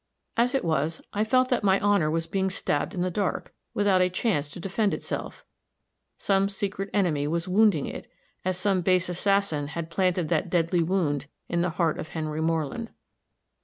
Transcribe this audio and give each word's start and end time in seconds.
As 0.35 0.55
it 0.55 0.65
was, 0.65 0.99
I 1.13 1.23
felt 1.23 1.49
that 1.49 1.63
my 1.63 1.79
honor 1.79 2.09
was 2.09 2.25
being 2.25 2.49
stabbed 2.49 2.95
in 2.95 3.01
the 3.03 3.11
dark, 3.11 3.53
without 3.75 4.01
a 4.01 4.09
chance 4.09 4.49
to 4.49 4.59
defend 4.59 4.95
itself 4.95 5.45
some 6.17 6.49
secret 6.49 6.89
enemy 6.91 7.27
was 7.27 7.47
wounding 7.47 7.85
it, 7.85 8.09
as 8.43 8.57
some 8.57 8.81
base 8.81 9.09
assassin 9.09 9.67
had 9.67 9.91
planted 9.91 10.27
that 10.29 10.49
deadly 10.49 10.81
wound 10.81 11.27
in 11.47 11.61
the 11.61 11.69
heart 11.77 11.99
of 11.99 12.07
Henry 12.07 12.41
Moreland. 12.41 12.89